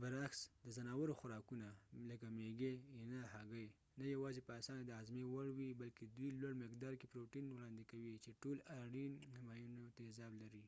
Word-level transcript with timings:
برعکس، 0.00 0.40
د 0.64 0.66
ځناورو 0.76 1.18
خوراکونه 1.20 1.68
میږي، 2.38 2.72
اینه، 2.98 3.20
هګۍ 3.32 3.66
نه 3.98 4.06
یواځې 4.14 4.40
په 4.46 4.52
اسانه 4.60 4.82
د 4.84 4.90
هاضمې 4.98 5.24
وړ 5.26 5.46
وي، 5.56 5.70
بلکې 5.82 6.04
دوی 6.14 6.28
لوړ 6.40 6.52
مقدار 6.64 6.94
کې 7.00 7.10
پروټین 7.12 7.46
وړاندې 7.48 7.82
کوي 7.90 8.14
چې 8.24 8.38
ټول 8.42 8.56
اړین 8.80 9.12
اماینو 9.38 9.84
تېزاب 9.96 10.32
لري 10.42 10.64